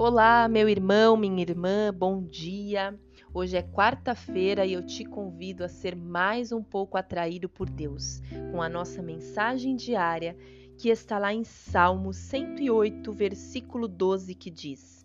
[0.00, 2.96] Olá, meu irmão, minha irmã, bom dia.
[3.34, 8.22] Hoje é quarta-feira e eu te convido a ser mais um pouco atraído por Deus
[8.52, 10.36] com a nossa mensagem diária
[10.76, 15.04] que está lá em Salmo 108, versículo 12, que diz: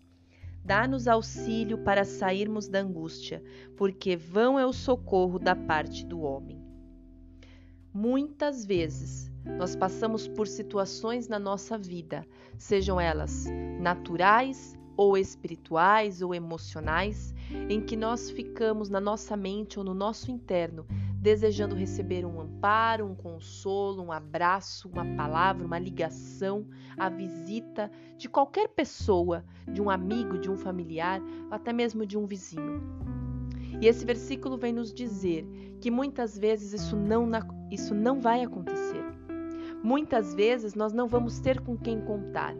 [0.64, 3.42] Dá-nos auxílio para sairmos da angústia,
[3.76, 6.62] porque vão é o socorro da parte do homem.
[7.92, 12.24] Muitas vezes nós passamos por situações na nossa vida,
[12.56, 13.46] sejam elas
[13.80, 17.34] naturais ou espirituais ou emocionais,
[17.68, 20.86] em que nós ficamos na nossa mente ou no nosso interno
[21.24, 26.66] desejando receber um amparo, um consolo, um abraço, uma palavra, uma ligação,
[26.98, 32.26] a visita de qualquer pessoa, de um amigo, de um familiar, até mesmo de um
[32.26, 32.82] vizinho.
[33.80, 35.46] E esse versículo vem nos dizer
[35.80, 37.26] que muitas vezes isso não,
[37.70, 39.02] isso não vai acontecer.
[39.82, 42.54] Muitas vezes nós não vamos ter com quem contar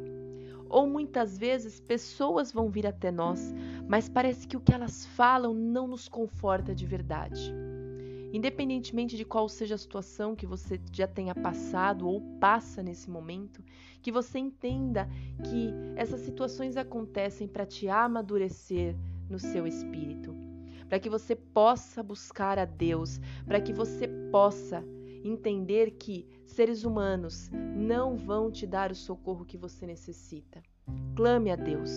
[0.74, 3.54] ou muitas vezes pessoas vão vir até nós,
[3.88, 7.54] mas parece que o que elas falam não nos conforta de verdade.
[8.32, 13.62] Independentemente de qual seja a situação que você já tenha passado ou passa nesse momento,
[14.02, 15.09] que você entenda
[15.45, 18.96] que essas situações acontecem para te amadurecer
[19.30, 20.34] no seu espírito,
[20.88, 24.84] para que você possa buscar a Deus, para que você possa
[25.25, 30.63] entender que seres humanos não vão te dar o socorro que você necessita.
[31.17, 31.91] Clame a Deus.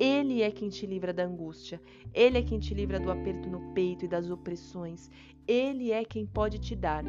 [0.00, 1.80] Ele é quem te livra da angústia,
[2.12, 5.10] ele é quem te livra do aperto no peito e das opressões.
[5.46, 7.04] Ele é quem pode te dar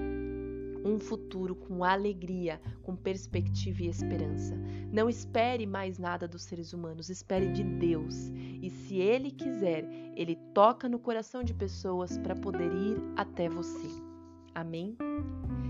[0.85, 4.55] um futuro com alegria, com perspectiva e esperança.
[4.91, 8.29] Não espere mais nada dos seres humanos, espere de Deus.
[8.61, 9.83] E se Ele quiser,
[10.15, 13.87] Ele toca no coração de pessoas para poder ir até você.
[14.53, 14.95] Amém?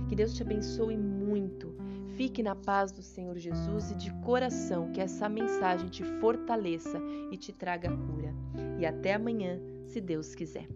[0.07, 1.75] Que Deus te abençoe muito.
[2.15, 7.37] Fique na paz do Senhor Jesus e de coração que essa mensagem te fortaleça e
[7.37, 8.33] te traga cura.
[8.79, 10.67] E até amanhã, se Deus quiser.